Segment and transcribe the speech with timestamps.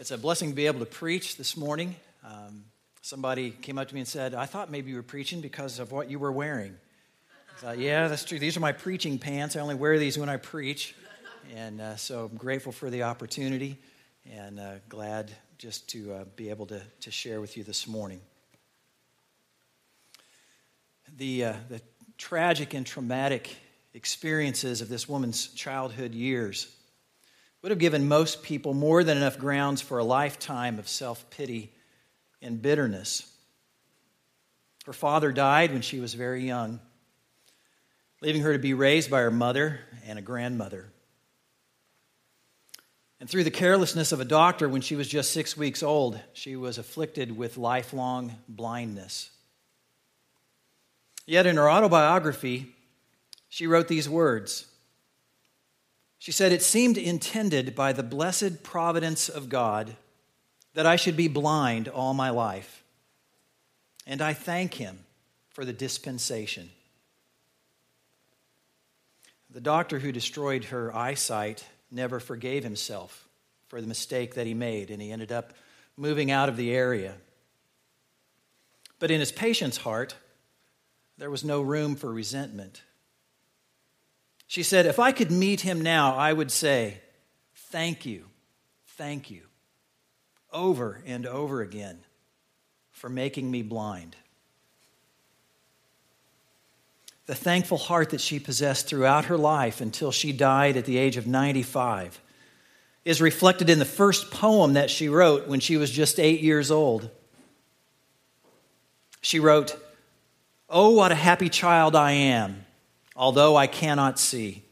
[0.00, 1.94] It's a blessing to be able to preach this morning.
[2.24, 2.64] Um,
[3.02, 5.92] somebody came up to me and said, I thought maybe you were preaching because of
[5.92, 6.74] what you were wearing.
[7.54, 8.38] I thought, yeah, that's true.
[8.38, 9.56] These are my preaching pants.
[9.56, 10.94] I only wear these when I preach.
[11.54, 13.76] And uh, so I'm grateful for the opportunity
[14.24, 18.22] and uh, glad just to uh, be able to, to share with you this morning.
[21.18, 21.82] The, uh, the
[22.16, 23.54] tragic and traumatic
[23.92, 26.74] experiences of this woman's childhood years
[27.62, 31.72] would have given most people more than enough grounds for a lifetime of self pity
[32.40, 33.30] and bitterness.
[34.86, 36.80] Her father died when she was very young,
[38.22, 40.90] leaving her to be raised by her mother and a grandmother.
[43.20, 46.56] And through the carelessness of a doctor when she was just six weeks old, she
[46.56, 49.30] was afflicted with lifelong blindness.
[51.26, 52.74] Yet in her autobiography,
[53.50, 54.69] she wrote these words
[56.20, 59.96] she said, It seemed intended by the blessed providence of God
[60.74, 62.84] that I should be blind all my life.
[64.06, 64.98] And I thank him
[65.48, 66.70] for the dispensation.
[69.48, 73.26] The doctor who destroyed her eyesight never forgave himself
[73.68, 75.54] for the mistake that he made, and he ended up
[75.96, 77.14] moving out of the area.
[78.98, 80.16] But in his patient's heart,
[81.16, 82.82] there was no room for resentment.
[84.50, 87.00] She said, If I could meet him now, I would say,
[87.54, 88.24] Thank you,
[88.84, 89.42] thank you,
[90.52, 92.00] over and over again
[92.90, 94.16] for making me blind.
[97.26, 101.16] The thankful heart that she possessed throughout her life until she died at the age
[101.16, 102.20] of 95
[103.04, 106.72] is reflected in the first poem that she wrote when she was just eight years
[106.72, 107.08] old.
[109.20, 109.76] She wrote,
[110.68, 112.66] Oh, what a happy child I am
[113.16, 114.62] although I cannot see.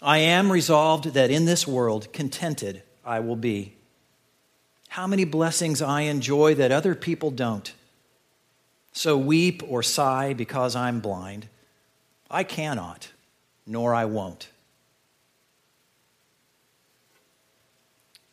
[0.00, 3.74] I am resolved that in this world contented I will be.
[4.88, 7.72] How many blessings I enjoy that other people don't.
[8.92, 11.48] So weep or sigh because I'm blind.
[12.30, 13.10] I cannot,
[13.66, 14.48] nor I won't.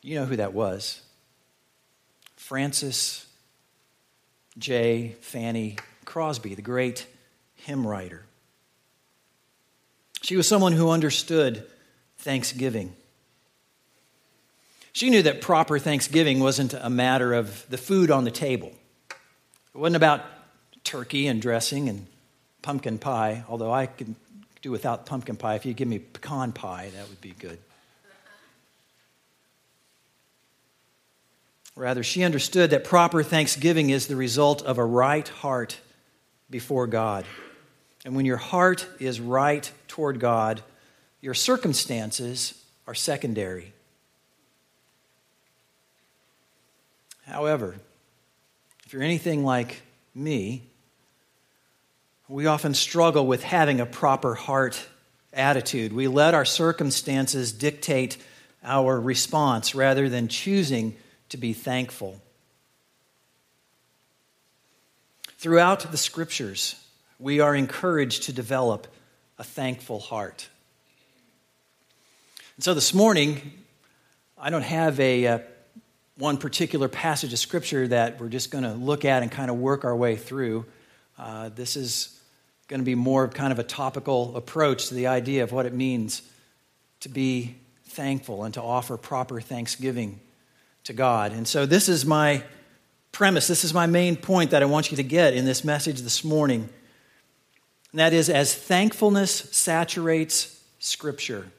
[0.01, 1.01] You know who that was
[2.35, 3.25] Frances
[4.57, 5.15] J.
[5.21, 7.07] Fanny Crosby, the great
[7.55, 8.25] hymn writer.
[10.21, 11.65] She was someone who understood
[12.19, 12.95] thanksgiving.
[14.91, 18.73] She knew that proper thanksgiving wasn't a matter of the food on the table.
[19.73, 20.25] It wasn't about
[20.83, 22.07] turkey and dressing and
[22.61, 24.15] pumpkin pie, although I could
[24.61, 25.55] do without pumpkin pie.
[25.55, 27.59] If you give me pecan pie, that would be good.
[31.75, 35.79] Rather, she understood that proper thanksgiving is the result of a right heart
[36.49, 37.25] before God.
[38.09, 40.63] And when your heart is right toward God,
[41.21, 43.71] your circumstances are secondary.
[47.27, 47.75] However,
[48.83, 49.83] if you're anything like
[50.15, 50.63] me,
[52.27, 54.83] we often struggle with having a proper heart
[55.31, 55.93] attitude.
[55.93, 58.17] We let our circumstances dictate
[58.63, 60.95] our response rather than choosing
[61.29, 62.19] to be thankful.
[65.37, 66.75] Throughout the scriptures,
[67.19, 68.87] we are encouraged to develop
[69.37, 70.47] a thankful heart.
[72.55, 73.53] And so this morning,
[74.37, 75.39] I don't have a uh,
[76.17, 79.57] one particular passage of scripture that we're just going to look at and kind of
[79.57, 80.65] work our way through.
[81.17, 82.19] Uh, this is
[82.69, 85.65] going to be more of kind of a topical approach to the idea of what
[85.65, 86.21] it means
[87.01, 87.55] to be
[87.85, 90.19] thankful and to offer proper thanksgiving
[90.83, 91.33] to God.
[91.33, 92.43] And so this is my
[93.11, 93.47] premise.
[93.47, 96.23] This is my main point that I want you to get in this message this
[96.23, 96.69] morning.
[97.91, 101.51] And that is, as thankfulness saturates Scripture,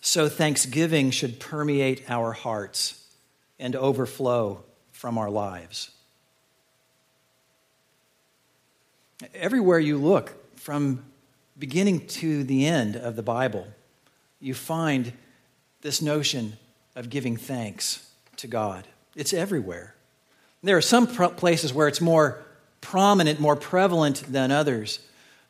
[0.00, 3.04] so thanksgiving should permeate our hearts
[3.58, 4.62] and overflow
[4.92, 5.90] from our lives.
[9.34, 11.04] Everywhere you look, from
[11.58, 13.66] beginning to the end of the Bible,
[14.40, 15.12] you find
[15.80, 16.56] this notion
[16.94, 18.86] of giving thanks to God.
[19.16, 19.94] It's everywhere.
[20.62, 22.45] There are some places where it's more
[22.90, 25.00] prominent, more prevalent than others.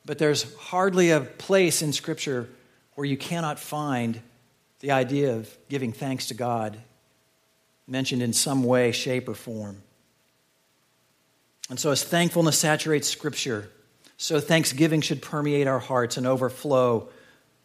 [0.06, 2.49] But there's hardly a place in Scripture
[2.94, 4.21] where you cannot find
[4.81, 6.79] the idea of giving thanks to God
[7.87, 9.83] mentioned in some way, shape, or form.
[11.69, 13.71] And so, as thankfulness saturates Scripture,
[14.17, 17.09] so thanksgiving should permeate our hearts and overflow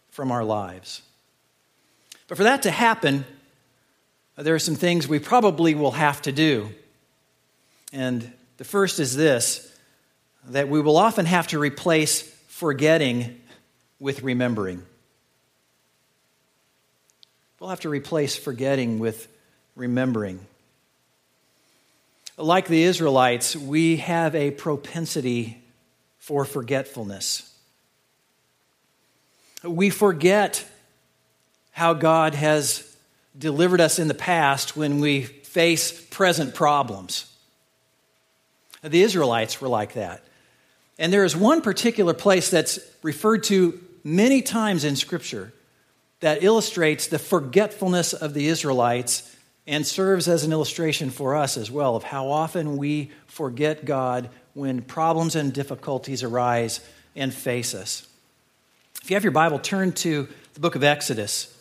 [0.09, 1.01] from our lives.
[2.27, 3.23] But for that to happen,
[4.37, 6.71] there are some things we probably will have to do.
[7.93, 9.67] And the first is this
[10.49, 13.41] that we will often have to replace forgetting
[13.99, 14.85] with remembering.
[17.59, 19.27] We'll have to replace forgetting with
[19.75, 20.45] remembering.
[22.37, 25.59] Like the Israelites, we have a propensity
[26.19, 27.51] for forgetfulness.
[29.63, 30.63] We forget
[31.71, 32.95] how God has
[33.35, 37.25] delivered us in the past when we face present problems.
[38.83, 40.23] The Israelites were like that.
[40.97, 45.53] And there is one particular place that's referred to many times in Scripture
[46.19, 49.35] that illustrates the forgetfulness of the Israelites
[49.67, 54.29] and serves as an illustration for us as well of how often we forget God
[54.53, 56.79] when problems and difficulties arise
[57.15, 58.07] and face us.
[59.01, 61.57] If you have your Bible, turn to the book of Exodus.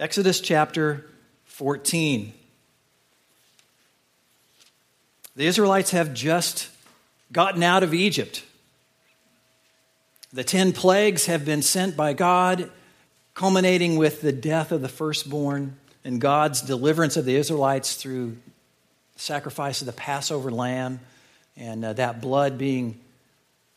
[0.00, 1.06] Exodus chapter
[1.44, 2.32] 14.
[5.36, 6.70] The Israelites have just
[7.30, 8.42] gotten out of Egypt.
[10.32, 12.70] The ten plagues have been sent by God,
[13.34, 18.38] culminating with the death of the firstborn and God's deliverance of the Israelites through
[19.12, 21.00] the sacrifice of the Passover lamb
[21.54, 22.98] and uh, that blood being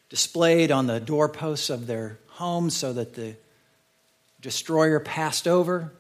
[0.10, 3.36] displayed on the doorposts of their homes so that the
[4.40, 5.92] destroyer passed over.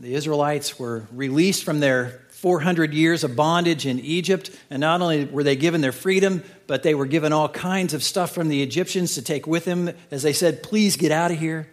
[0.00, 5.24] The Israelites were released from their 400 years of bondage in Egypt, and not only
[5.24, 8.62] were they given their freedom, but they were given all kinds of stuff from the
[8.62, 11.66] Egyptians to take with them as they said, Please get out of here.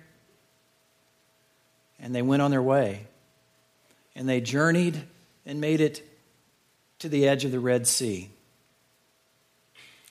[1.99, 3.07] And they went on their way.
[4.15, 5.03] And they journeyed
[5.45, 6.01] and made it
[6.99, 8.29] to the edge of the Red Sea.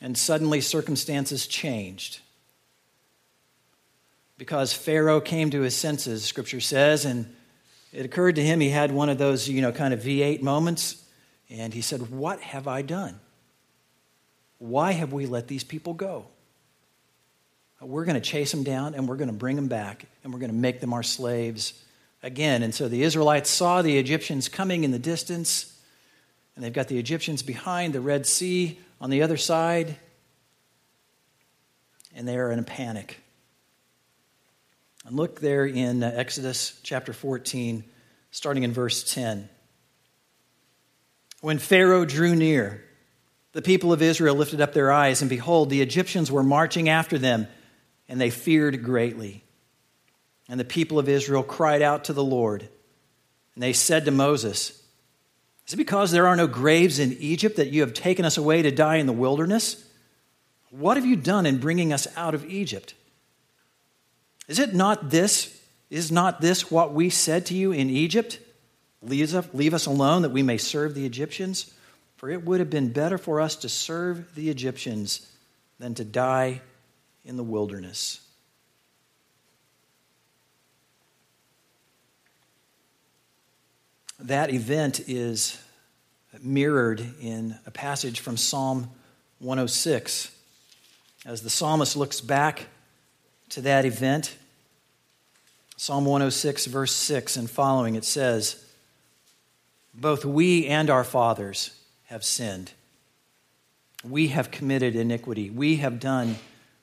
[0.03, 2.21] And suddenly circumstances changed.
[4.37, 7.35] Because Pharaoh came to his senses, scripture says, and
[7.93, 11.03] it occurred to him he had one of those, you know, kind of V8 moments.
[11.51, 13.21] And he said, What have I done?
[14.59, 16.27] Why have we let these people go?
[17.81, 20.39] We're going to chase them down and we're going to bring them back and we're
[20.39, 21.75] going to make them our slaves
[22.23, 22.63] again.
[22.63, 25.77] And so the Israelites saw the Egyptians coming in the distance,
[26.55, 29.97] and they've got the Egyptians behind the Red Sea on the other side,
[32.15, 33.22] and they are in a panic.
[35.05, 37.85] And look there in uh, Exodus chapter 14,
[38.31, 39.49] starting in verse 10.
[41.41, 42.85] When Pharaoh drew near,
[43.53, 47.19] the people of Israel lifted up their eyes, and behold, the Egyptians were marching after
[47.19, 47.49] them,
[48.09, 49.45] and they feared greatly.
[50.49, 52.69] And the people of Israel cried out to the Lord,
[53.55, 54.83] and they said to Moses,
[55.67, 58.63] Is it because there are no graves in Egypt that you have taken us away
[58.63, 59.85] to die in the wilderness?
[60.71, 62.95] What have you done in bringing us out of Egypt?
[64.49, 65.61] Is it not this?
[65.91, 68.39] Is not this what we said to you in Egypt?
[69.03, 69.35] Leave
[69.75, 71.73] us, alone that we may serve the Egyptians?
[72.17, 75.29] For it would have been better for us to serve the Egyptians
[75.79, 76.61] than to die
[77.25, 78.21] in the wilderness.
[84.21, 85.61] That event is
[86.41, 88.89] mirrored in a passage from Psalm
[89.41, 90.31] 106.
[91.27, 92.67] As the psalmist looks back
[93.53, 94.35] to that event.
[95.77, 98.65] Psalm 106, verse 6 and following, it says,
[99.93, 102.73] Both we and our fathers have sinned.
[104.09, 105.51] We have committed iniquity.
[105.51, 106.37] We have done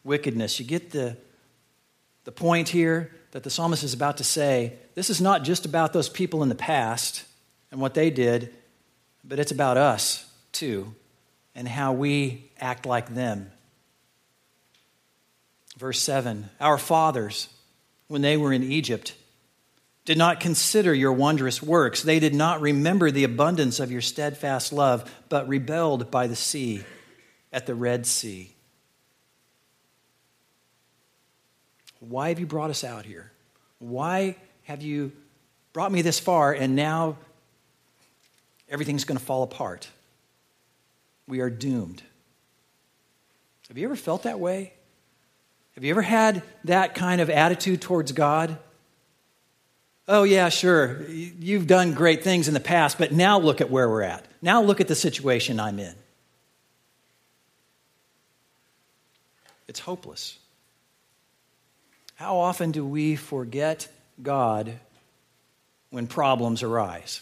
[0.04, 0.60] wickedness.
[0.60, 1.18] You get the,
[2.26, 5.92] the point here that the psalmist is about to say this is not just about
[5.92, 7.26] those people in the past
[7.72, 8.54] and what they did,
[9.24, 10.94] but it's about us too
[11.56, 13.52] and how we act like them
[15.80, 17.48] Verse 7 Our fathers,
[18.10, 19.16] when they were in Egypt,
[20.04, 22.04] did not consider your wondrous works.
[22.04, 26.84] They did not remember the abundance of your steadfast love, but rebelled by the sea
[27.54, 28.52] at the Red Sea.
[32.02, 33.32] Why have you brought us out here?
[33.80, 35.14] Why have you
[35.72, 37.18] brought me this far and now
[38.68, 39.88] everything's going to fall apart?
[41.28, 42.02] We are doomed.
[43.70, 44.74] Have you ever felt that way?
[45.80, 48.58] Have you ever had that kind of attitude towards God?
[50.10, 51.08] Oh, yeah, sure.
[51.08, 54.26] You've done great things in the past, but now look at where we're at.
[54.42, 55.96] Now look at the situation I'm in.
[59.70, 60.38] It's hopeless.
[62.16, 63.88] How often do we forget
[64.22, 64.74] God
[65.92, 67.22] when problems arise?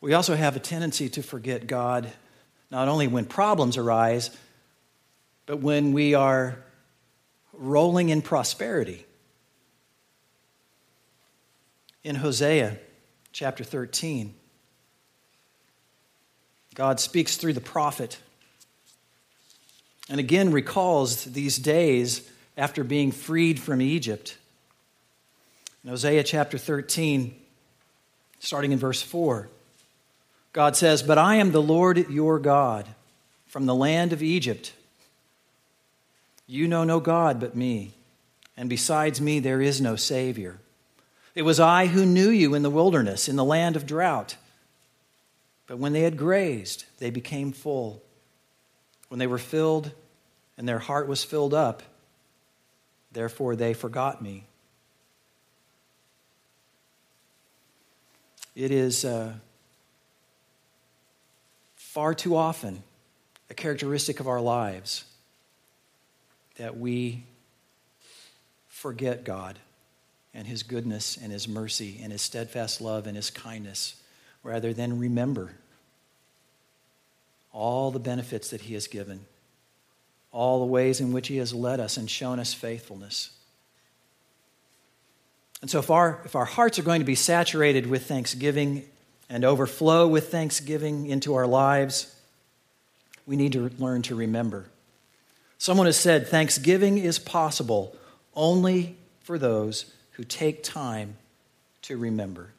[0.00, 2.10] We also have a tendency to forget God
[2.70, 4.30] not only when problems arise,
[5.46, 6.58] but when we are
[7.52, 9.04] rolling in prosperity.
[12.02, 12.78] In Hosea
[13.32, 14.34] chapter 13,
[16.74, 18.18] God speaks through the prophet
[20.08, 24.36] and again recalls these days after being freed from Egypt.
[25.84, 27.34] In Hosea chapter 13,
[28.40, 29.48] starting in verse 4,
[30.52, 32.88] God says, But I am the Lord your God
[33.46, 34.72] from the land of Egypt.
[36.46, 37.92] You know no God but me,
[38.56, 40.58] and besides me there is no Savior.
[41.34, 44.36] It was I who knew you in the wilderness, in the land of drought.
[45.68, 48.02] But when they had grazed, they became full.
[49.08, 49.92] When they were filled
[50.58, 51.84] and their heart was filled up,
[53.12, 54.44] therefore they forgot me.
[58.56, 59.34] It is uh,
[61.90, 62.84] far too often
[63.50, 65.04] a characteristic of our lives
[66.56, 67.24] that we
[68.68, 69.58] forget God
[70.32, 74.00] and His goodness and His mercy and His steadfast love and His kindness
[74.44, 75.50] rather than remember
[77.52, 79.26] all the benefits that He has given,
[80.30, 83.30] all the ways in which He has led us and shown us faithfulness.
[85.60, 88.84] And so, if our, if our hearts are going to be saturated with thanksgiving
[89.30, 92.14] and overflow with thanksgiving into our lives,
[93.26, 94.66] we need to learn to remember.
[95.56, 97.96] Someone has said, Thanksgiving is possible
[98.34, 101.16] only for those who take time
[101.82, 102.50] to remember.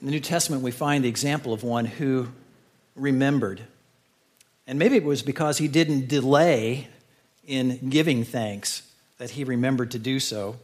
[0.00, 2.28] In the New Testament, we find the example of one who
[2.96, 3.62] remembered.
[4.66, 6.88] And maybe it was because he didn't delay
[7.46, 8.82] in giving thanks
[9.18, 10.56] that he remembered to do so.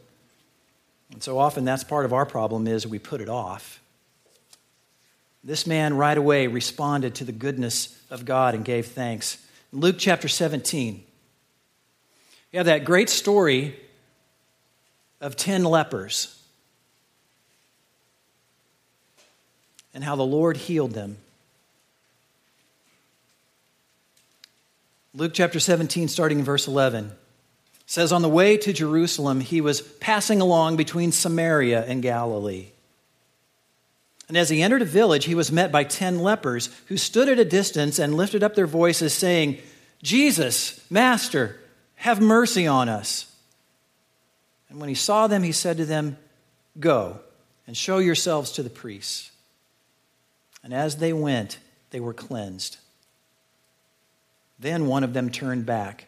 [1.11, 3.81] And so often that's part of our problem is we put it off.
[5.43, 9.37] This man right away responded to the goodness of God and gave thanks.
[9.73, 11.03] In Luke chapter 17,
[12.51, 13.75] you have that great story
[15.19, 16.41] of 10 lepers.
[19.93, 21.17] and how the Lord healed them.
[25.13, 27.11] Luke chapter 17, starting in verse 11,
[27.91, 32.67] says, On the way to Jerusalem, he was passing along between Samaria and Galilee.
[34.29, 37.37] And as he entered a village, he was met by ten lepers who stood at
[37.37, 39.57] a distance and lifted up their voices, saying,
[40.01, 41.59] Jesus, Master,
[41.95, 43.25] have mercy on us.
[44.69, 46.15] And when he saw them, he said to them,
[46.79, 47.19] Go
[47.67, 49.31] and show yourselves to the priests.
[50.63, 52.77] And as they went, they were cleansed.
[54.57, 56.07] Then one of them turned back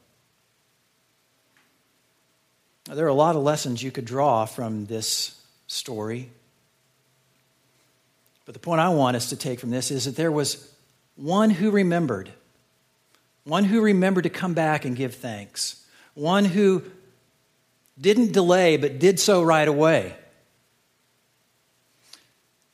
[2.85, 6.29] There are a lot of lessons you could draw from this story.
[8.45, 10.73] But the point I want us to take from this is that there was
[11.15, 12.31] one who remembered,
[13.43, 15.85] one who remembered to come back and give thanks,
[16.15, 16.83] one who
[17.99, 20.15] didn't delay but did so right away.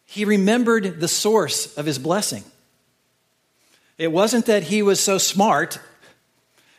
[0.06, 2.46] He remembered the source of his blessing.
[3.98, 5.80] It wasn't that he was so smart.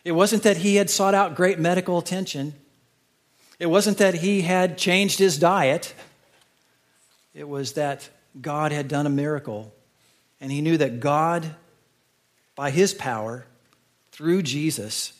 [0.03, 2.55] It wasn't that he had sought out great medical attention.
[3.59, 5.95] It wasn't that he had changed his diet.
[7.35, 8.09] It was that
[8.41, 9.73] God had done a miracle.
[10.41, 11.55] And he knew that God,
[12.55, 13.47] by his power,
[14.13, 15.13] through Jesus,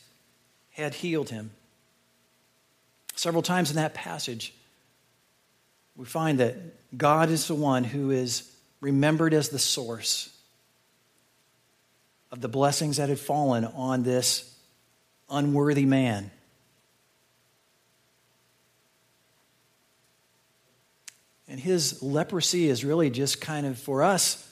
[0.71, 1.51] had healed him.
[3.15, 4.53] Several times in that passage,
[5.97, 6.55] we find that
[6.97, 10.29] God is the one who is remembered as the source
[12.31, 14.55] of the blessings that had fallen on this
[15.29, 16.31] unworthy man.
[21.49, 24.47] And his leprosy is really just kind of, for us,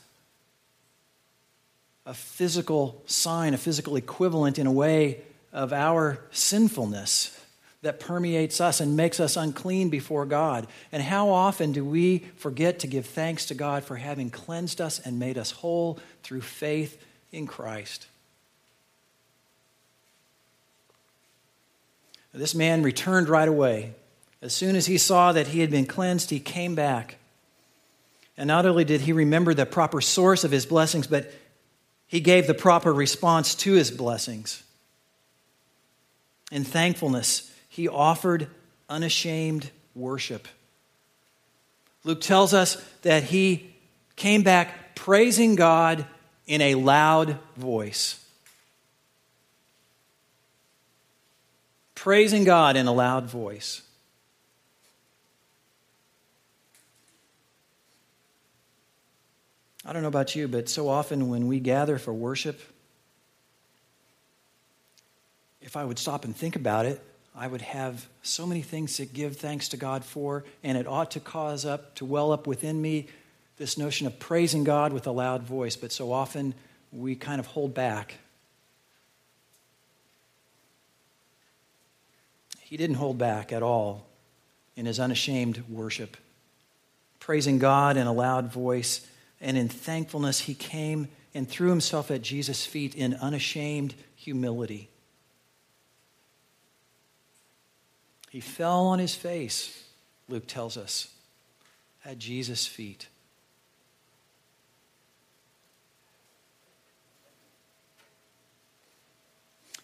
[2.08, 5.22] a physical sign, a physical equivalent in a way
[5.54, 7.40] of our sinfulness
[7.84, 10.66] that permeates us and makes us unclean before God.
[10.92, 15.00] And how often do we forget to give thanks to God for having cleansed us
[15.00, 17.00] and made us whole through faith
[17.32, 18.08] in Christ?
[22.34, 23.94] This man returned right away.
[24.48, 27.18] As soon as he saw that he had been cleansed, he came back.
[28.38, 31.30] And not only did he remember the proper source of his blessings, but
[32.08, 34.64] he gave the proper response to his blessings.
[36.50, 38.48] In thankfulness, he offered
[38.88, 40.48] unashamed worship.
[42.06, 43.76] Luke tells us that he
[44.16, 46.06] came back praising God
[46.46, 48.24] in a loud voice.
[51.96, 53.82] praising God in a loud voice.
[59.88, 62.60] I don't know about you, but so often when we gather for worship,
[65.62, 67.02] if I would stop and think about it,
[67.34, 71.12] I would have so many things to give thanks to God for, and it ought
[71.12, 73.08] to cause up, to well up within me
[73.56, 76.54] this notion of praising God with a loud voice, but so often
[76.92, 78.16] we kind of hold back.
[82.60, 84.06] He didn't hold back at all
[84.76, 86.18] in his unashamed worship,
[87.22, 89.08] praising God in a loud voice
[89.40, 94.90] and in thankfulness, he came and threw himself at Jesus' feet in unashamed humility.
[98.30, 99.84] He fell on his face,
[100.28, 101.14] Luke tells us,
[102.04, 103.08] at Jesus' feet.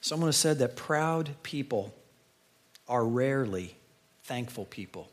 [0.01, 1.93] Someone has said that proud people
[2.89, 3.77] are rarely
[4.24, 5.10] thankful people.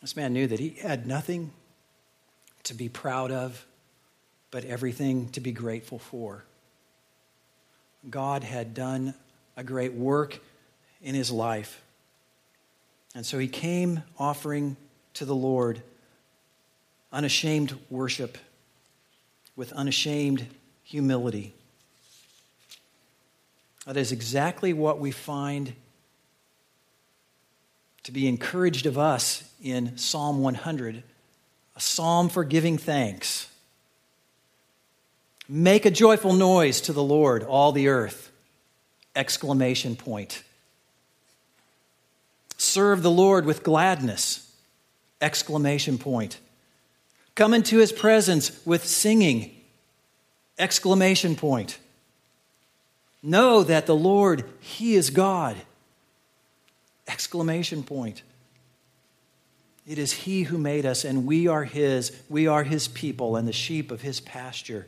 [0.00, 1.52] This man knew that he had nothing
[2.64, 3.66] to be proud of,
[4.50, 6.44] but everything to be grateful for.
[8.08, 9.14] God had done
[9.56, 10.40] a great work
[11.02, 11.82] in his life.
[13.14, 14.76] And so he came offering
[15.14, 15.82] to the Lord
[17.12, 18.38] unashamed worship
[19.56, 20.46] with unashamed
[20.82, 21.54] humility.
[23.84, 25.74] That is exactly what we find
[28.04, 31.02] to be encouraged of us in Psalm 100,
[31.76, 33.48] a psalm for giving thanks.
[35.48, 38.30] Make a joyful noise to the Lord, all the earth!
[39.16, 40.44] Exclamation point.
[42.56, 44.54] Serve the Lord with gladness!
[45.20, 46.38] Exclamation point.
[47.34, 49.54] Come into his presence with singing!
[50.58, 51.78] Exclamation point.
[53.22, 55.56] Know that the Lord, he is God!
[57.10, 58.22] Exclamation point.
[59.84, 62.16] It is He who made us, and we are His.
[62.28, 64.86] We are His people and the sheep of His pasture.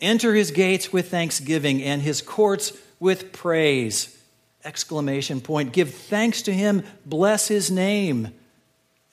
[0.00, 4.18] Enter His gates with thanksgiving and His courts with praise.
[4.64, 5.72] Exclamation point.
[5.72, 6.82] Give thanks to Him.
[7.06, 8.34] Bless His name.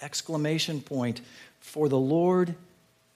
[0.01, 1.21] Exclamation point.
[1.59, 2.55] For the Lord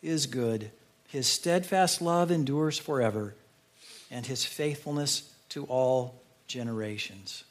[0.04, 0.70] is good.
[1.08, 3.34] His steadfast love endures forever,
[4.12, 7.46] and His faithfulness to all generations.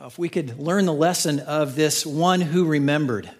[0.00, 3.30] Uh, if we could learn the lesson of this one who remembered,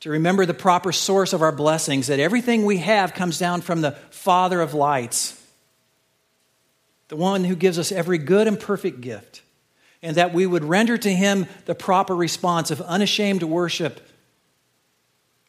[0.00, 3.80] to remember the proper source of our blessings, that everything we have comes down from
[3.80, 5.40] the Father of lights,
[7.08, 9.42] the one who gives us every good and perfect gift,
[10.02, 14.00] and that we would render to him the proper response of unashamed worship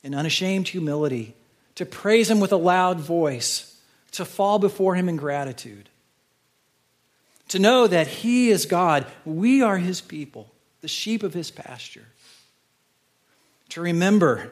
[0.04, 1.34] and unashamed humility,
[1.74, 3.76] to praise him with a loud voice,
[4.12, 5.90] to fall before him in gratitude
[7.50, 12.08] to know that He is God, we are His people, the sheep of His pasture.
[13.70, 14.52] To remember,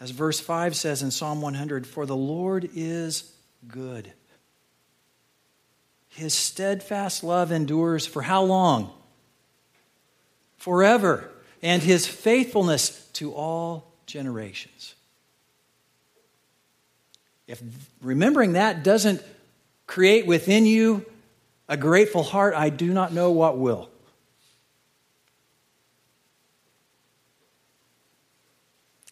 [0.00, 3.32] as verse 5 says in Psalm 100, for the Lord is
[3.66, 4.12] good.
[6.08, 8.92] His steadfast love endures for how long?
[10.56, 11.30] Forever.
[11.62, 14.94] And his faithfulness to all generations.
[17.46, 17.62] If
[18.00, 19.22] remembering that doesn't
[19.86, 21.06] create within you
[21.68, 23.90] a grateful heart, I do not know what will.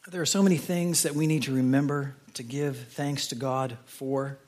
[0.08, 3.76] There are so many things that we need to remember to give thanks to God
[3.86, 4.38] for.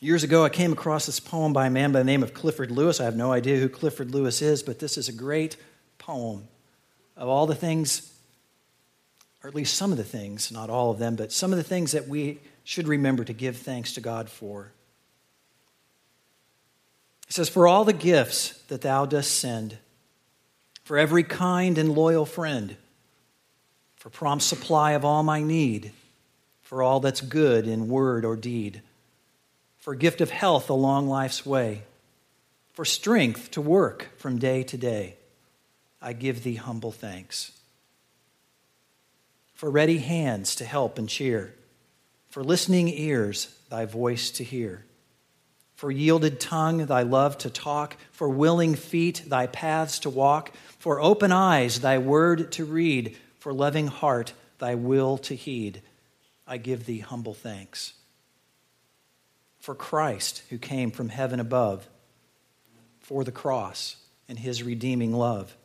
[0.00, 2.70] Years ago, I came across this poem by a man by the name of Clifford
[2.70, 3.00] Lewis.
[3.00, 5.56] I have no idea who Clifford Lewis is, but this is a great
[5.98, 6.46] poem
[7.16, 8.12] of all the things,
[9.42, 11.64] or at least some of the things, not all of them, but some of the
[11.64, 14.72] things that we should remember to give thanks to God for.
[17.32, 19.78] He says, For all the gifts that thou dost send,
[20.84, 22.76] for every kind and loyal friend,
[23.96, 25.92] for prompt supply of all my need,
[26.60, 28.82] for all that's good in word or deed,
[29.78, 31.84] for gift of health along life's way,
[32.74, 35.16] for strength to work from day to day,
[36.02, 37.52] I give thee humble thanks.
[39.54, 41.54] For ready hands to help and cheer,
[42.28, 44.84] for listening ears thy voice to hear
[45.82, 51.00] for yielded tongue, thy love to talk, for willing feet, thy paths to walk, for
[51.00, 55.82] open eyes, thy word to read, for loving heart, thy will to heed.
[56.46, 57.94] I give thee humble thanks.
[59.58, 61.88] For Christ, who came from heaven above,
[63.00, 63.96] for the cross
[64.28, 65.56] and his redeeming love,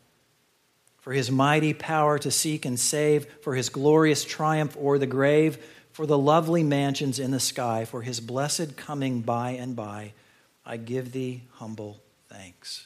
[0.97, 5.63] for his mighty power to seek and save, for his glorious triumph o'er the grave,
[5.97, 10.13] for the lovely mansions in the sky, for his blessed coming by and by.
[10.63, 12.85] I give thee humble thanks.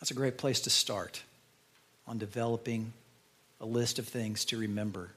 [0.00, 1.22] That's a great place to start
[2.04, 2.94] on developing
[3.60, 5.10] a list of things to remember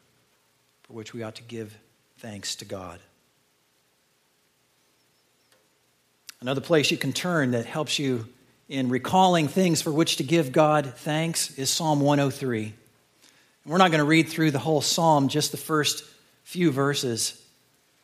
[0.83, 1.75] for which we ought to give
[2.19, 2.99] thanks to God.
[6.41, 8.27] Another place you can turn that helps you
[8.67, 12.75] in recalling things for which to give God thanks is Psalm 103.
[13.69, 16.03] We're not going to read through the whole psalm, just the first
[16.43, 17.39] few verses.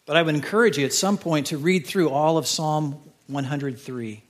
[0.06, 4.22] But I would encourage you at some point to read through all of Psalm 103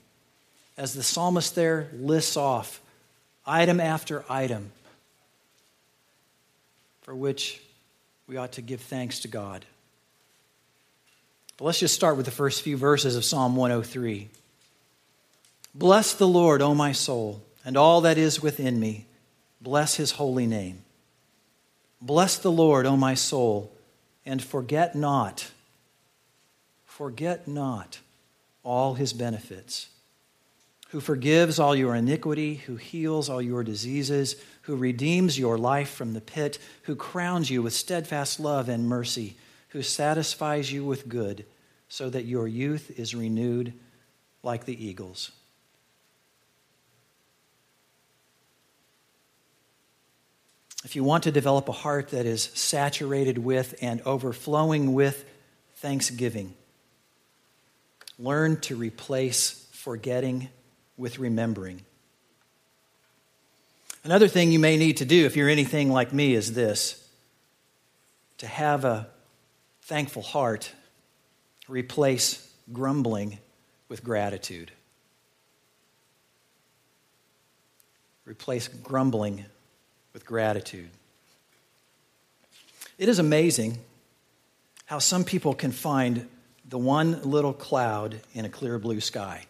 [0.78, 2.80] as the psalmist there lists off
[3.46, 4.72] item after item
[7.02, 7.62] for which
[8.28, 9.66] we ought to give thanks to God.
[11.58, 14.30] But let's just start with the first few verses of Psalm 103.
[15.74, 19.06] Bless the Lord, O my soul, and all that is within me.
[19.60, 20.85] Bless his holy name.
[22.02, 23.72] Bless the Lord, O my soul,
[24.26, 25.52] and forget not,
[26.86, 28.00] forget not
[28.64, 29.90] all his benefits.
[30.90, 36.14] Who forgives all your iniquity, who heals all your diseases, who redeems your life from
[36.14, 39.36] the pit, who crowns you with steadfast love and mercy,
[39.70, 41.46] who satisfies you with good,
[41.90, 43.74] so that your youth is renewed
[44.42, 45.32] like the eagles.
[50.86, 55.26] If you want to develop a heart that is saturated with and overflowing with
[55.78, 56.54] thanksgiving,
[58.20, 60.48] learn to replace forgetting
[60.96, 61.82] with remembering.
[64.04, 67.04] Another thing you may need to do if you're anything like me is this
[68.38, 69.08] to have a
[69.82, 70.72] thankful heart,
[71.68, 73.40] replace grumbling
[73.90, 74.72] with gratitude.
[78.28, 79.46] Replace grumbling
[80.16, 80.90] with gratitude.
[82.98, 83.80] It is amazing
[84.86, 86.30] how some people can find
[86.70, 89.46] the one little cloud in a clear blue sky.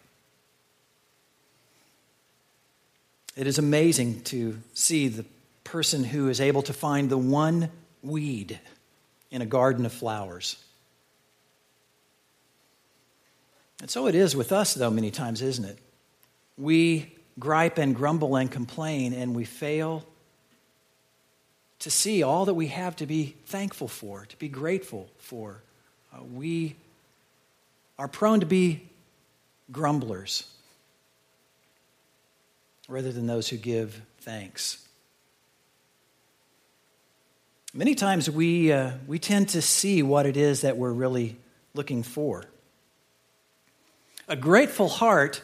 [3.36, 5.24] It is amazing to see the
[5.64, 7.70] person who is able to find the one
[8.02, 8.60] weed
[9.30, 10.56] in a garden of flowers.
[13.82, 15.78] And so it is with us, though, many times, isn't it?
[16.58, 20.04] We gripe and grumble and complain, and we fail
[21.86, 25.62] to see all that we have to be thankful for, to be grateful for.
[26.12, 26.76] Uh, we
[28.00, 28.90] are prone to be
[29.72, 30.50] grumblers
[32.88, 34.84] rather than those who give thanks.
[37.72, 41.38] Many times we, uh, we tend to see what it is that we're really
[41.76, 42.46] looking for.
[44.28, 45.44] A grateful heart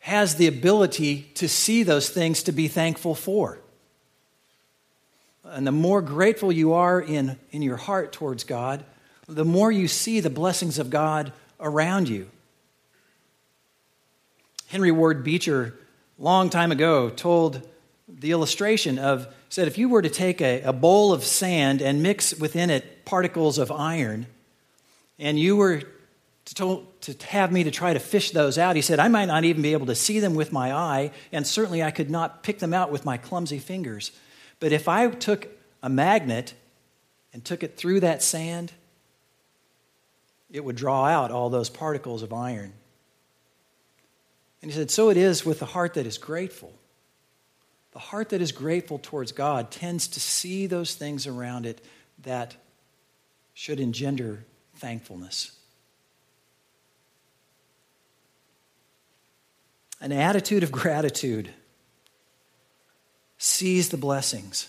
[0.00, 3.60] has the ability to see those things to be thankful for.
[5.50, 8.84] And the more grateful you are in, in your heart towards God,
[9.26, 12.28] the more you see the blessings of God around you.
[14.68, 15.74] Henry Ward Beecher,
[16.18, 17.66] long time ago, told
[18.08, 22.02] the illustration of said if you were to take a, a bowl of sand and
[22.02, 24.26] mix within it particles of iron,
[25.18, 25.82] and you were
[26.44, 29.26] to, to, to have me to try to fish those out, he said, I might
[29.26, 32.42] not even be able to see them with my eye, and certainly I could not
[32.42, 34.12] pick them out with my clumsy fingers.
[34.60, 35.48] But if I took
[35.82, 36.54] a magnet
[37.32, 38.72] and took it through that sand,
[40.50, 42.72] it would draw out all those particles of iron.
[44.62, 46.72] And he said, So it is with the heart that is grateful.
[47.92, 51.84] The heart that is grateful towards God tends to see those things around it
[52.22, 52.56] that
[53.54, 54.44] should engender
[54.76, 55.52] thankfulness.
[60.00, 61.50] An attitude of gratitude
[63.38, 64.68] sees the blessings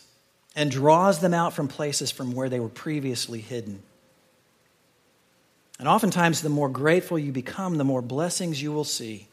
[0.56, 3.82] and draws them out from places from where they were previously hidden.
[5.80, 9.28] And oftentimes, the more grateful you become, the more blessings you will see.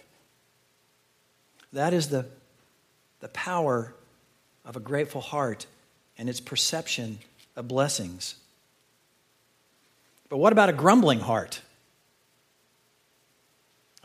[1.72, 2.26] That is the,
[3.20, 3.92] the power
[4.64, 5.66] of a grateful heart
[6.16, 7.18] and its perception
[7.56, 8.36] of blessings.
[10.28, 11.60] But what about a grumbling heart?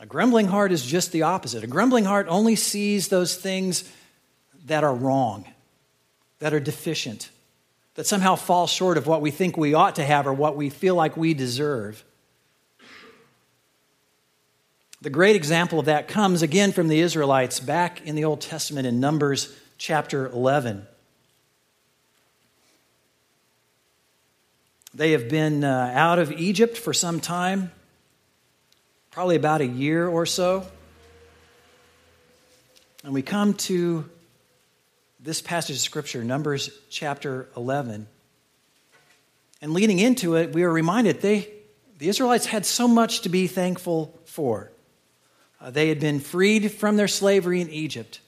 [0.00, 1.62] A grumbling heart is just the opposite.
[1.62, 3.84] A grumbling heart only sees those things
[4.66, 5.44] that are wrong,
[6.38, 7.30] that are deficient,
[7.94, 10.70] that somehow fall short of what we think we ought to have or what we
[10.70, 12.04] feel like we deserve.
[15.02, 18.86] The great example of that comes again from the Israelites back in the Old Testament
[18.86, 20.86] in Numbers chapter 11.
[24.94, 27.72] They have been uh, out of Egypt for some time,
[29.10, 30.66] probably about a year or so.
[33.02, 34.08] And we come to
[35.22, 38.08] this passage of Scripture, Numbers chapter 11.
[39.60, 41.48] And leading into it, we are reminded they,
[41.98, 44.72] the Israelites had so much to be thankful for.
[45.60, 48.20] Uh, they had been freed from their slavery in Egypt.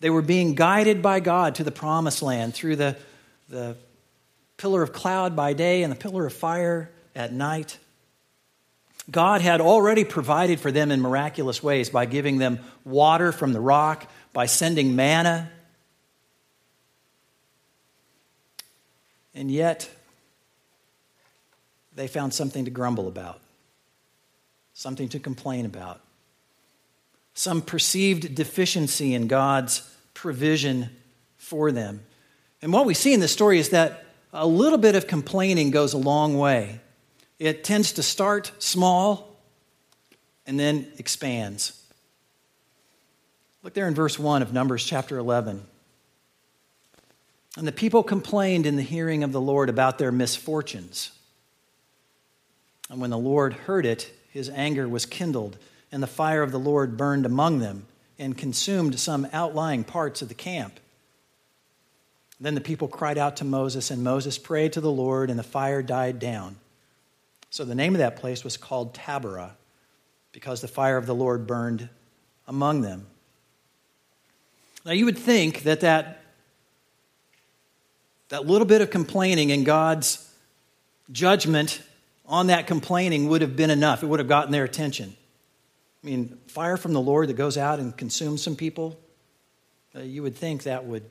[0.00, 2.96] They were being guided by God to the promised land through the,
[3.50, 3.76] the
[4.56, 7.78] pillar of cloud by day and the pillar of fire at night.
[9.10, 13.60] God had already provided for them in miraculous ways by giving them water from the
[13.60, 15.50] rock, by sending manna.
[19.38, 19.88] And yet,
[21.94, 23.40] they found something to grumble about,
[24.74, 26.00] something to complain about,
[27.34, 30.90] some perceived deficiency in God's provision
[31.36, 32.02] for them.
[32.62, 35.92] And what we see in this story is that a little bit of complaining goes
[35.92, 36.80] a long way.
[37.38, 39.36] It tends to start small
[40.46, 41.80] and then expands.
[43.62, 45.64] Look there in verse 1 of Numbers chapter 11.
[47.58, 51.10] And the people complained in the hearing of the Lord about their misfortunes.
[52.88, 55.58] And when the Lord heard it, his anger was kindled,
[55.90, 60.28] and the fire of the Lord burned among them and consumed some outlying parts of
[60.28, 60.78] the camp.
[62.38, 65.42] Then the people cried out to Moses, and Moses prayed to the Lord, and the
[65.42, 66.58] fire died down.
[67.50, 69.50] So the name of that place was called Taberah,
[70.30, 71.88] because the fire of the Lord burned
[72.46, 73.08] among them.
[74.84, 76.22] Now you would think that that,
[78.28, 80.24] that little bit of complaining and God's
[81.10, 81.80] judgment
[82.26, 84.02] on that complaining would have been enough.
[84.02, 85.16] It would have gotten their attention.
[86.02, 88.98] I mean, fire from the Lord that goes out and consumes some people,
[89.96, 91.10] uh, you would think that would,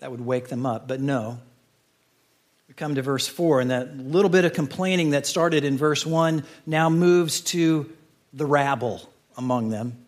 [0.00, 0.88] that would wake them up.
[0.88, 1.38] But no,
[2.68, 6.04] we come to verse 4, and that little bit of complaining that started in verse
[6.04, 7.90] 1 now moves to
[8.32, 10.04] the rabble among them.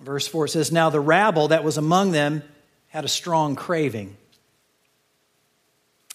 [0.00, 2.42] Verse 4 says, Now the rabble that was among them
[2.88, 4.16] had a strong craving.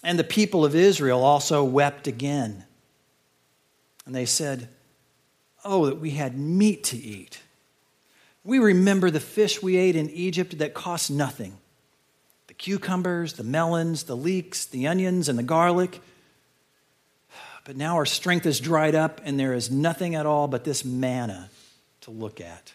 [0.02, 2.64] And the people of Israel also wept again.
[4.06, 4.68] And they said,
[5.64, 7.40] Oh, that we had meat to eat.
[8.44, 11.58] We remember the fish we ate in Egypt that cost nothing
[12.46, 16.00] the cucumbers, the melons, the leeks, the onions, and the garlic.
[17.64, 20.84] But now our strength is dried up, and there is nothing at all but this
[20.84, 21.48] manna
[22.00, 22.72] to look at.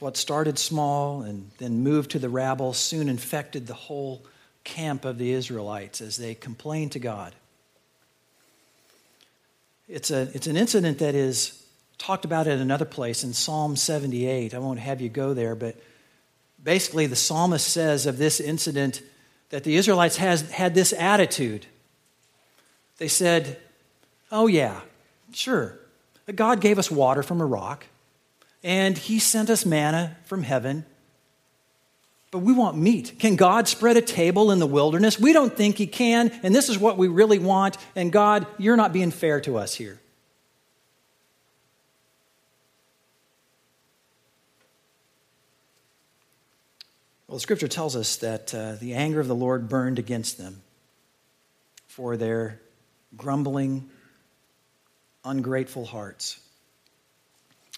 [0.00, 4.24] What started small and then moved to the rabble soon infected the whole
[4.64, 7.34] camp of the Israelites as they complained to God.
[9.88, 11.64] It's, a, it's an incident that is
[11.98, 14.54] talked about it another place in Psalm 78.
[14.54, 15.76] I won't have you go there, but
[16.62, 19.02] basically, the psalmist says of this incident
[19.50, 21.66] that the Israelites has, had this attitude.
[22.98, 23.58] They said,
[24.32, 24.80] Oh, yeah,
[25.32, 25.76] sure.
[26.34, 27.86] God gave us water from a rock,
[28.62, 30.84] and He sent us manna from heaven.
[32.30, 33.18] But we want meat.
[33.18, 35.18] Can God spread a table in the wilderness?
[35.18, 37.76] We don't think He can, and this is what we really want.
[37.96, 40.00] And God, you're not being fair to us here.
[47.30, 50.62] Well, the scripture tells us that uh, the anger of the Lord burned against them
[51.86, 52.60] for their
[53.16, 53.88] grumbling,
[55.24, 56.40] ungrateful hearts.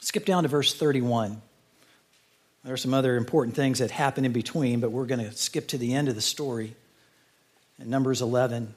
[0.03, 1.41] Skip down to verse 31.
[2.65, 5.69] There are some other important things that happen in between, but we're going to skip
[5.69, 6.75] to the end of the story.
[7.79, 8.69] In Numbers 11, it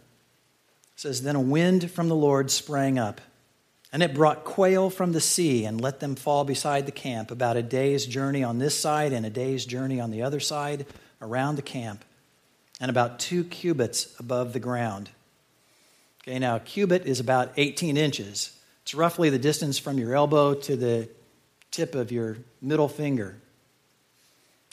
[0.95, 3.19] says, Then a wind from the Lord sprang up
[3.91, 7.55] and it brought quail from the sea and let them fall beside the camp, about
[7.55, 10.85] a day's journey on this side and a day's journey on the other side
[11.21, 12.03] around the camp,
[12.81, 15.09] and about two cubits above the ground.
[16.21, 18.54] Okay, now a cubit is about 18 inches.
[18.85, 21.09] It's roughly the distance from your elbow to the
[21.71, 23.35] tip of your middle finger.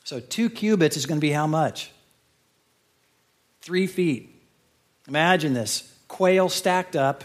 [0.05, 1.91] So two cubits is going to be how much?
[3.63, 4.39] Three feet.
[5.09, 7.25] Imagine this quail stacked up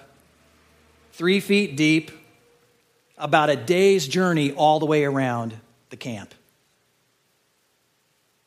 [1.12, 2.10] three feet deep,
[3.18, 6.34] about a day's journey all the way around the camp.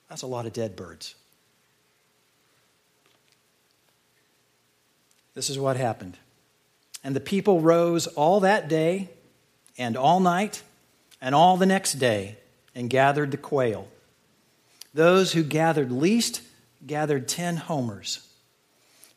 [0.09, 1.14] That's a lot of dead birds.
[5.35, 6.16] This is what happened.
[7.03, 9.09] And the people rose all that day
[9.79, 10.63] and all night
[11.21, 12.37] and all the next day
[12.75, 13.89] and gathered the quail.
[14.93, 16.43] Those who gathered least
[16.87, 18.27] gathered 10 homers.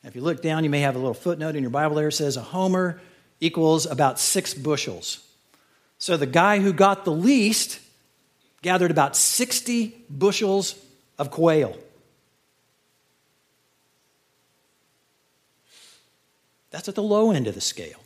[0.04, 2.10] if you look down, you may have a little footnote in your Bible there.
[2.10, 3.02] It says a homer
[3.40, 5.26] equals about six bushels.
[5.98, 7.80] So the guy who got the least
[8.62, 10.76] gathered about 60 bushels
[11.18, 11.78] of quail.
[16.74, 18.00] That's at the low end of the scale.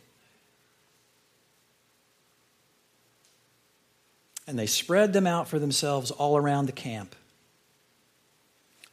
[4.46, 7.16] And they spread them out for themselves all around the camp.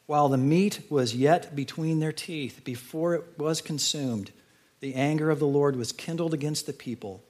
[0.06, 4.32] While the meat was yet between their teeth, before it was consumed,
[4.80, 7.22] the anger of the Lord was kindled against the people,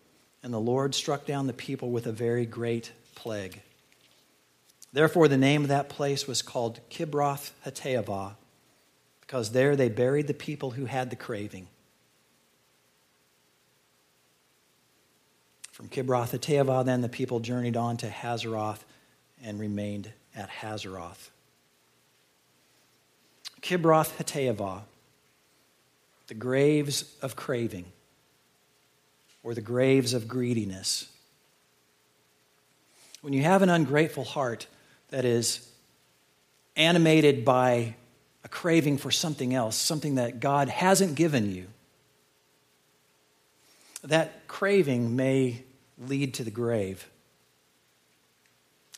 [0.44, 3.64] and the Lord struck down the people with a very great plague.
[4.94, 8.36] Therefore, the name of that place was called Kibroth Hattaavah,
[9.22, 11.70] because there they buried the people who had the craving.
[15.76, 18.80] From Kibroth Hattaavah, then the people journeyed on to Hazeroth
[19.44, 21.32] and remained at Hazeroth.
[23.62, 24.84] Kibroth Hattaavah,
[26.28, 27.88] the graves of craving,
[29.44, 31.10] or the graves of greediness.
[33.22, 34.68] When you have an ungrateful heart
[35.10, 35.70] that is
[36.78, 37.96] animated by
[38.46, 41.68] a craving for something else, something that God hasn't given you,
[44.10, 45.64] that craving may
[45.98, 47.10] lead to the grave.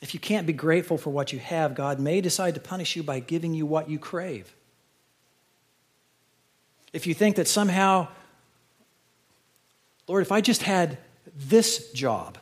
[0.02, 3.04] If you can't be grateful for what you have, God may decide to punish you
[3.04, 4.54] by giving you what you crave.
[6.94, 8.08] If you think that somehow,
[10.08, 10.98] Lord, if I just had
[11.36, 12.38] this job,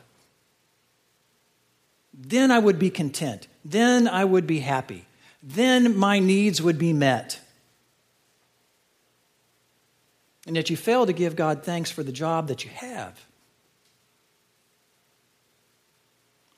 [2.12, 3.48] then I would be content.
[3.64, 5.06] Then I would be happy.
[5.42, 7.40] Then my needs would be met.
[10.46, 13.20] And yet you fail to give God thanks for the job that you have.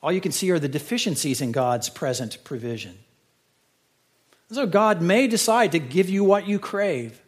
[0.02, 2.98] All you can see are the deficiencies in God's present provision.
[4.50, 7.20] So God may decide to give you what you crave,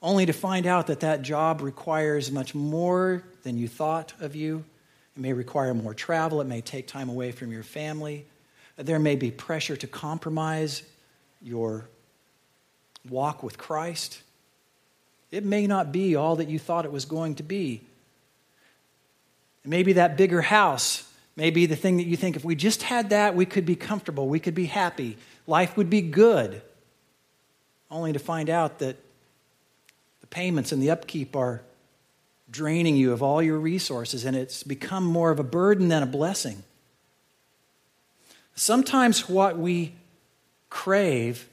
[0.00, 4.64] only to find out that that job requires much more than you thought of you.
[5.16, 8.24] It may require more travel, it may take time away from your family.
[8.76, 10.82] There may be pressure to compromise
[11.42, 11.88] your
[13.08, 14.22] walk with Christ.
[15.32, 17.80] It may not be all that you thought it was going to be.
[19.64, 23.10] Maybe that bigger house may be the thing that you think if we just had
[23.10, 25.16] that, we could be comfortable, we could be happy,
[25.46, 26.60] life would be good.
[27.90, 28.96] Only to find out that
[30.20, 31.62] the payments and the upkeep are
[32.50, 36.06] draining you of all your resources and it's become more of a burden than a
[36.06, 36.62] blessing.
[38.54, 39.94] Sometimes what we
[40.68, 41.48] crave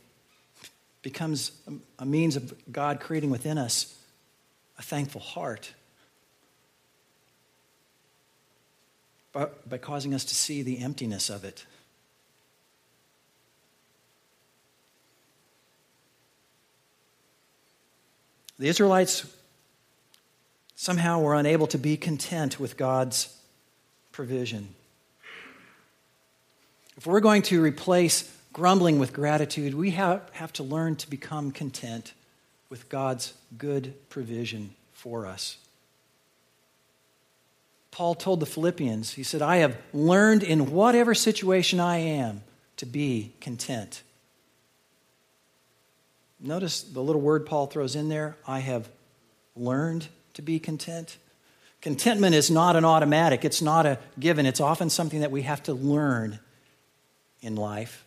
[1.11, 1.51] becomes
[1.97, 3.97] a means of God creating within us
[4.77, 5.73] a thankful heart.
[9.33, 11.65] By, by causing us to see the emptiness of it.
[18.59, 19.25] The Israelites
[20.75, 23.35] somehow were unable to be content with God's
[24.11, 24.75] provision.
[26.97, 31.51] If we're going to replace grumbling with gratitude, we have, have to learn to become
[31.51, 32.13] content
[32.69, 35.57] with God's good provision for us.
[37.91, 42.43] Paul told the Philippians, he said, I have learned in whatever situation I am
[42.77, 44.03] to be content.
[46.39, 48.87] Notice the little word Paul throws in there I have
[49.55, 51.17] learned to be content.
[51.81, 55.63] Contentment is not an automatic, it's not a given, it's often something that we have
[55.63, 56.39] to learn
[57.41, 58.05] in life.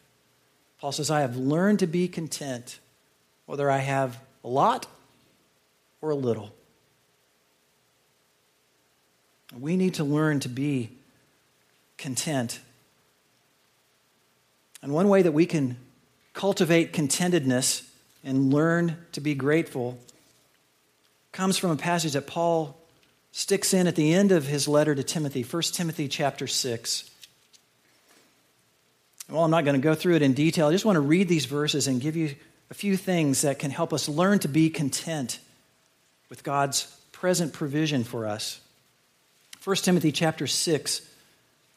[0.82, 2.80] Paul says, I have learned to be content,
[3.46, 4.88] whether I have a lot
[6.00, 6.52] or a little.
[9.56, 10.90] We need to learn to be
[11.98, 12.58] content.
[14.82, 15.76] And one way that we can
[16.34, 17.88] cultivate contentedness
[18.24, 20.00] and learn to be grateful
[21.30, 22.76] comes from a passage that Paul
[23.30, 27.11] sticks in at the end of his letter to Timothy, 1 Timothy chapter 6.
[29.32, 30.68] Well, I'm not going to go through it in detail.
[30.68, 32.34] I just want to read these verses and give you
[32.70, 35.38] a few things that can help us learn to be content
[36.28, 38.60] with God's present provision for us.
[39.64, 41.00] 1 Timothy chapter 6,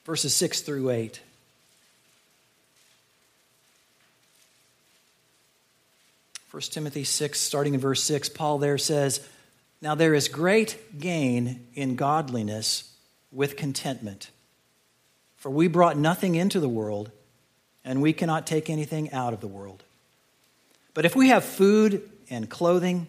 [0.04, 1.22] verses 6 through 8.
[6.50, 9.26] First Timothy 6, starting in verse 6, Paul there says,
[9.82, 12.94] Now there is great gain in godliness
[13.32, 14.30] with contentment.
[15.38, 17.12] For we brought nothing into the world,
[17.86, 19.84] and we cannot take anything out of the world.
[20.96, 23.08] But if we have food and clothing,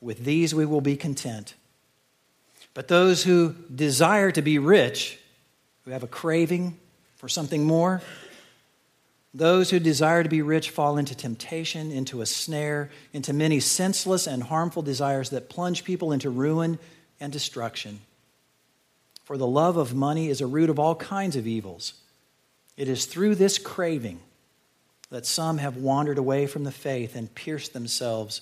[0.00, 1.54] with these we will be content.
[2.74, 5.18] But those who desire to be rich,
[5.84, 6.76] who have a craving
[7.16, 8.02] for something more,
[9.32, 14.26] those who desire to be rich fall into temptation, into a snare, into many senseless
[14.26, 16.78] and harmful desires that plunge people into ruin
[17.20, 18.00] and destruction.
[19.24, 21.94] For the love of money is a root of all kinds of evils.
[22.76, 24.20] It is through this craving
[25.10, 28.40] that some have wandered away from the faith and pierced themselves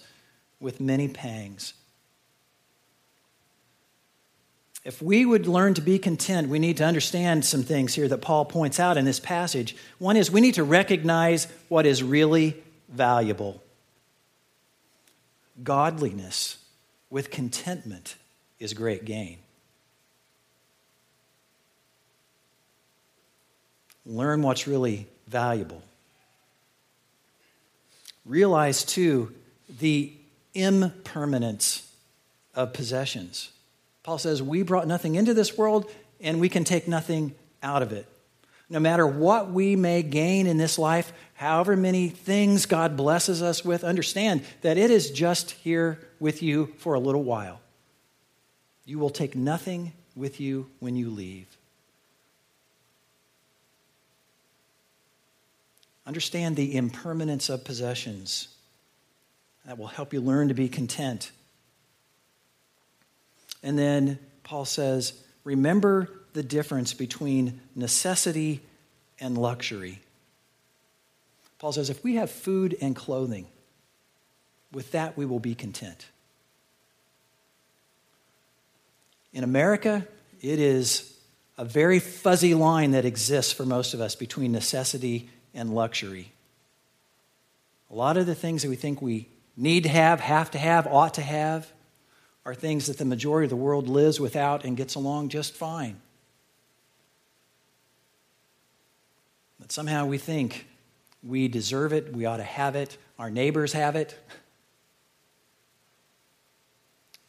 [0.58, 1.74] with many pangs.
[4.84, 8.18] If we would learn to be content, we need to understand some things here that
[8.18, 9.76] Paul points out in this passage.
[9.98, 12.56] One is we need to recognize what is really
[12.88, 13.62] valuable.
[15.62, 16.58] Godliness
[17.10, 18.16] with contentment
[18.58, 19.41] is great gain.
[24.04, 25.82] Learn what's really valuable.
[28.24, 29.32] Realize, too,
[29.80, 30.12] the
[30.54, 31.90] impermanence
[32.54, 33.50] of possessions.
[34.02, 35.90] Paul says, We brought nothing into this world,
[36.20, 38.06] and we can take nothing out of it.
[38.68, 43.64] No matter what we may gain in this life, however many things God blesses us
[43.64, 47.60] with, understand that it is just here with you for a little while.
[48.84, 51.46] You will take nothing with you when you leave.
[56.06, 58.48] Understand the impermanence of possessions.
[59.66, 61.30] That will help you learn to be content.
[63.62, 65.12] And then Paul says,
[65.44, 68.60] remember the difference between necessity
[69.20, 70.00] and luxury.
[71.58, 73.46] Paul says, if we have food and clothing,
[74.72, 76.06] with that we will be content.
[79.32, 80.06] In America,
[80.40, 81.16] it is
[81.56, 86.32] a very fuzzy line that exists for most of us between necessity and luxury.
[87.90, 90.86] A lot of the things that we think we need to have, have to have,
[90.86, 91.70] ought to have,
[92.44, 96.00] are things that the majority of the world lives without and gets along just fine.
[99.60, 100.66] But somehow we think
[101.22, 104.18] we deserve it, we ought to have it, our neighbors have it.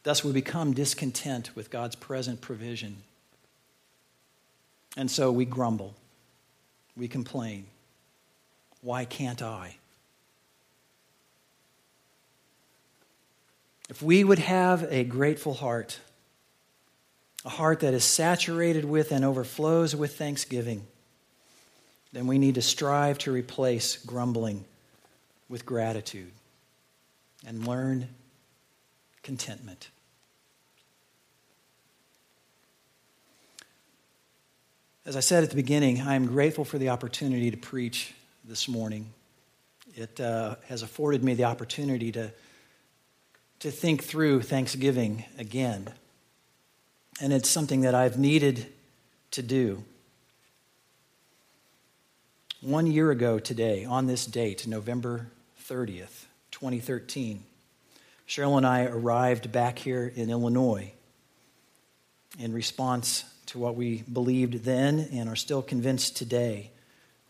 [0.02, 2.98] Thus, we become discontent with God's present provision.
[4.98, 5.96] And so we grumble,
[6.98, 7.68] we complain.
[8.84, 9.78] Why can't I?
[13.90, 16.00] If we would have a grateful heart,
[17.46, 20.86] a heart that is saturated with and overflows with thanksgiving,
[22.12, 24.66] then we need to strive to replace grumbling
[25.48, 26.32] with gratitude
[27.48, 28.10] and learn
[29.22, 29.90] contentment.
[35.06, 38.14] As I said at the beginning, I am grateful for the opportunity to preach
[38.46, 39.14] this morning.
[39.96, 42.32] It uh, has afforded me the opportunity to,
[43.60, 45.90] to think through Thanksgiving again.
[47.22, 48.68] And it's something that I've needed
[49.32, 49.86] to do.
[52.60, 55.28] One year ago today, on this date, November
[55.70, 57.44] 30th, 2013,
[58.28, 60.92] Cheryl and I arrived back here in Illinois
[62.40, 66.72] in response to what we believed then and are still convinced today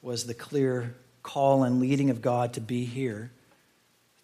[0.01, 3.31] was the clear call and leading of God to be here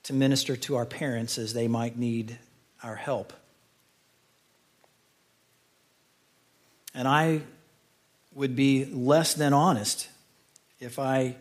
[0.03, 2.37] to minister to our parents as they might need
[2.83, 3.33] our help.
[6.93, 7.41] And I
[8.33, 10.09] would be less than honest
[10.79, 11.35] if I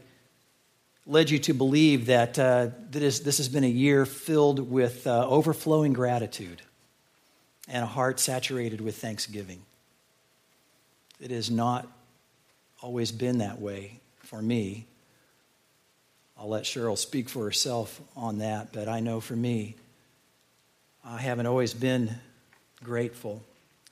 [1.07, 5.27] led you to believe that uh, this, this has been a year filled with uh,
[5.27, 6.61] overflowing gratitude
[7.67, 9.63] and a heart saturated with thanksgiving.
[11.21, 11.87] It has not
[12.83, 14.87] always been that way for me.
[16.39, 19.75] I'll let Cheryl speak for herself on that, but I know for me,
[21.05, 22.15] I haven't always been
[22.85, 23.43] grateful,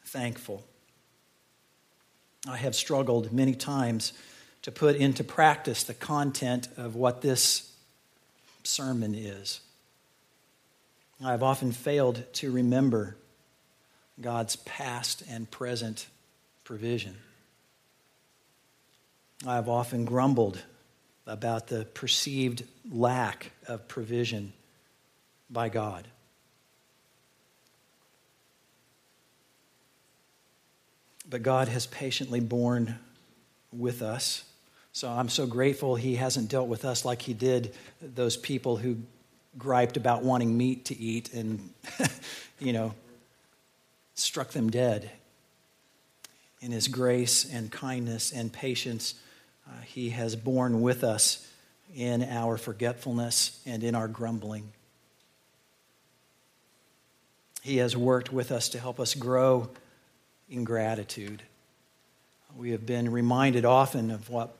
[0.04, 0.62] thankful.
[2.48, 4.12] I have struggled many times
[4.62, 7.72] to put into practice the content of what this
[8.62, 9.60] sermon is.
[11.24, 13.16] I've often failed to remember
[14.20, 16.06] God's past and present
[16.64, 17.16] provision.
[19.46, 20.62] I've often grumbled
[21.26, 24.52] about the perceived lack of provision
[25.50, 26.06] by God.
[31.28, 32.98] But God has patiently borne
[33.72, 34.44] with us.
[34.92, 38.98] So I'm so grateful He hasn't dealt with us like He did those people who
[39.58, 41.70] griped about wanting meat to eat and,
[42.60, 42.94] you know,
[44.14, 45.10] struck them dead.
[46.60, 49.14] In His grace and kindness and patience,
[49.68, 51.46] uh, he has borne with us
[51.94, 54.72] in our forgetfulness and in our grumbling.
[57.62, 59.68] He has worked with us to help us grow
[60.48, 61.42] in gratitude.
[62.56, 64.54] We have been reminded often of what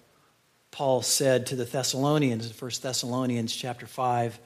[0.70, 4.38] Paul said to the Thessalonians in 1 Thessalonians chapter 5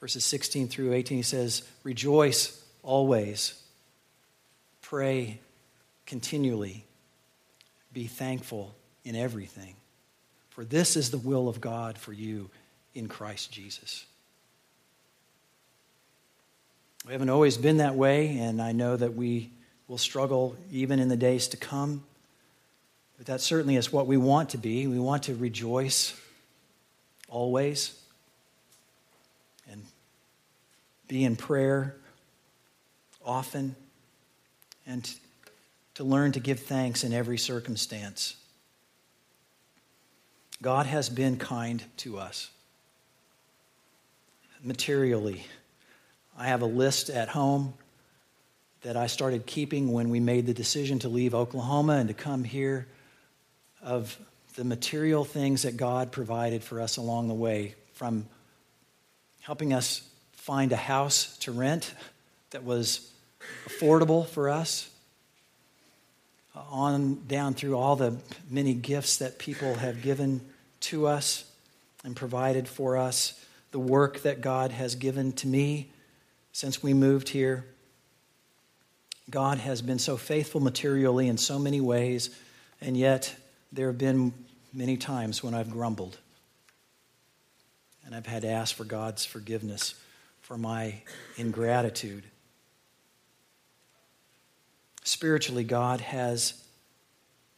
[0.00, 3.62] verses 16 through 18 he says rejoice always
[4.82, 5.38] pray
[6.06, 6.84] continually
[7.92, 9.74] be thankful in everything
[10.58, 12.50] for this is the will of God for you
[12.92, 14.04] in Christ Jesus.
[17.06, 19.52] We haven't always been that way, and I know that we
[19.86, 22.02] we'll struggle even in the days to come.
[23.18, 24.88] But that certainly is what we want to be.
[24.88, 26.20] We want to rejoice
[27.28, 27.96] always
[29.70, 29.80] and
[31.06, 31.94] be in prayer
[33.24, 33.76] often
[34.88, 35.08] and
[35.94, 38.34] to learn to give thanks in every circumstance.
[40.60, 42.50] God has been kind to us
[44.62, 45.44] materially.
[46.36, 47.74] I have a list at home
[48.82, 52.44] that I started keeping when we made the decision to leave Oklahoma and to come
[52.44, 52.86] here
[53.82, 54.18] of
[54.56, 58.26] the material things that God provided for us along the way, from
[59.40, 60.02] helping us
[60.32, 61.94] find a house to rent
[62.50, 63.12] that was
[63.66, 64.90] affordable for us,
[66.70, 68.16] on down through all the
[68.50, 70.40] many gifts that people have given
[70.80, 71.44] to us
[72.04, 75.90] and provided for us, the work that God has given to me
[76.52, 77.64] since we moved here.
[79.30, 82.30] God has been so faithful materially in so many ways,
[82.80, 83.34] and yet
[83.72, 84.32] there have been
[84.72, 86.18] many times when I've grumbled.
[88.06, 89.94] And I've had to ask for God's forgiveness
[90.40, 91.02] for my
[91.36, 92.24] ingratitude.
[95.08, 96.52] Spiritually, God has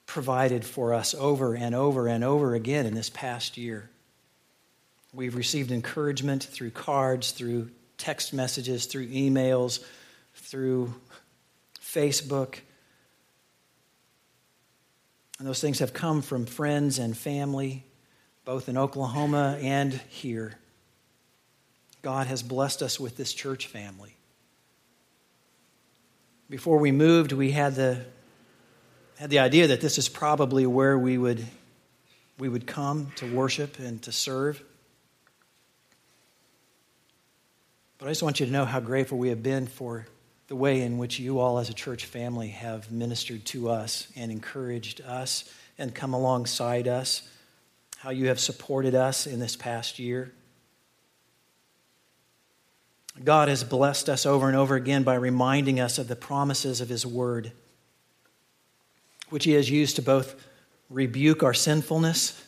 [0.07, 3.91] provided for us over and over and over again in this past year.
[5.13, 9.83] We've received encouragement through cards, through text messages, through emails,
[10.33, 10.95] through
[11.83, 12.61] Facebook.
[15.41, 17.85] And those things have come from friends and family,
[18.45, 20.57] both in Oklahoma and here.
[22.01, 24.15] God has blessed us with this church family.
[26.51, 28.05] Before we moved, we had the,
[29.21, 31.47] had the idea that this is probably where we would,
[32.41, 34.61] we would come to worship and to serve.
[37.99, 40.09] But I just want you to know how grateful we have been for
[40.49, 44.33] the way in which you all, as a church family, have ministered to us and
[44.33, 45.49] encouraged us
[45.79, 47.23] and come alongside us,
[47.99, 50.33] how you have supported us in this past year.
[53.23, 56.89] God has blessed us over and over again by reminding us of the promises of
[56.89, 57.53] His Word,
[59.29, 60.35] which He has used to both
[60.89, 62.43] rebuke our sinfulness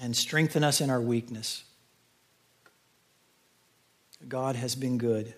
[0.00, 1.64] and strengthen us in our weakness.
[4.28, 5.34] God has been good.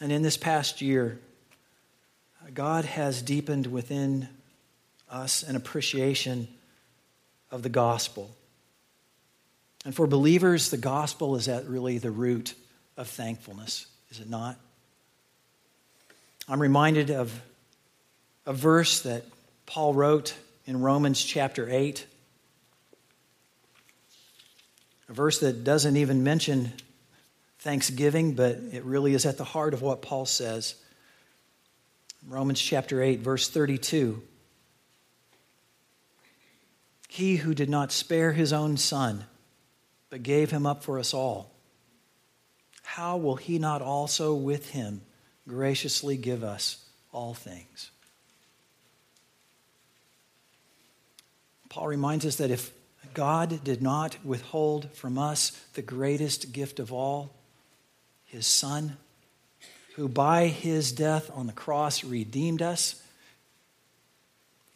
[0.00, 1.18] And in this past year,
[2.52, 4.28] God has deepened within
[5.10, 6.48] us an appreciation
[7.50, 8.34] of the gospel.
[9.84, 12.54] And for believers, the gospel is at really the root
[12.96, 14.58] of thankfulness, is it not?
[16.48, 17.38] I'm reminded of
[18.46, 19.24] a verse that
[19.66, 20.34] Paul wrote
[20.66, 22.06] in Romans chapter 8,
[25.08, 26.72] a verse that doesn't even mention
[27.58, 30.74] thanksgiving, but it really is at the heart of what Paul says.
[32.26, 34.22] Romans chapter 8, verse 32.
[37.08, 39.24] He who did not spare his own son,
[40.14, 41.50] but gave him up for us all,
[42.84, 45.02] how will he not also with him
[45.48, 47.90] graciously give us all things?
[51.68, 52.70] Paul reminds us that if
[53.12, 57.34] God did not withhold from us the greatest gift of all,
[58.24, 58.96] his Son,
[59.96, 63.02] who by his death on the cross redeemed us.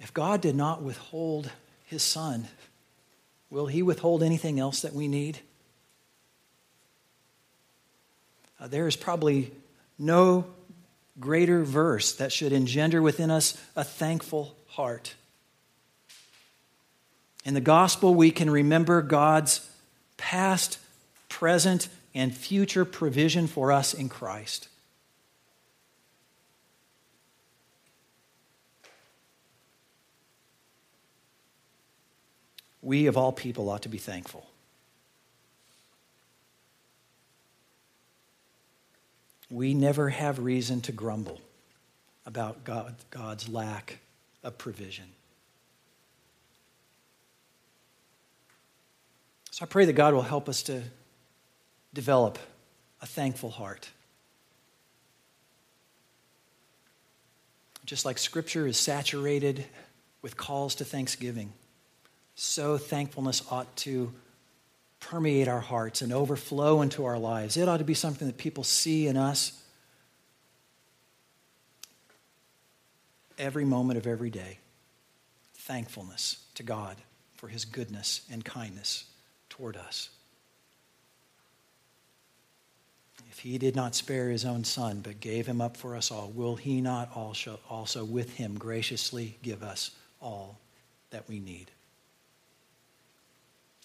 [0.01, 1.53] If God did not withhold
[1.85, 2.49] his Son,
[3.51, 5.39] will he withhold anything else that we need?
[8.61, 9.53] Uh, there is probably
[9.99, 10.47] no
[11.21, 15.15] greater verse that should engender within us a thankful heart.
[17.45, 19.69] In the gospel, we can remember God's
[20.17, 20.79] past,
[21.29, 24.69] present, and future provision for us in Christ.
[32.83, 34.47] We, of all people, ought to be thankful.
[39.51, 41.41] We never have reason to grumble
[42.27, 43.99] about God, God's lack
[44.45, 45.07] of provision.
[49.51, 50.83] So I pray that God will help us to
[51.95, 52.39] develop
[53.01, 53.91] a thankful heart.
[57.85, 59.65] Just like Scripture is saturated
[60.21, 61.53] with calls to thanksgiving,
[62.41, 64.13] so thankfulness ought to
[65.01, 67.57] permeate our hearts and overflow into our lives.
[67.57, 69.61] It ought to be something that people see in us
[73.39, 74.59] every moment of every day.
[75.55, 76.97] Thankfulness to God
[77.35, 79.05] for his goodness and kindness
[79.49, 80.09] toward us.
[83.31, 86.29] if he did not spare his own son, but gave him up for us all,
[86.35, 90.59] will he not also, also with him graciously give us all
[91.11, 91.71] that we need?